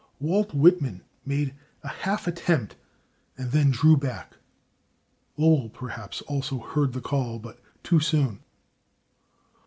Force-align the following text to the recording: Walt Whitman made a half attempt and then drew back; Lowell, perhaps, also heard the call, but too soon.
Walt 0.19 0.51
Whitman 0.55 1.03
made 1.27 1.53
a 1.83 1.87
half 1.87 2.25
attempt 2.25 2.75
and 3.37 3.51
then 3.51 3.69
drew 3.69 3.95
back; 3.95 4.35
Lowell, 5.37 5.69
perhaps, 5.69 6.23
also 6.23 6.57
heard 6.57 6.93
the 6.93 7.01
call, 7.01 7.37
but 7.37 7.59
too 7.83 7.99
soon. 7.99 8.39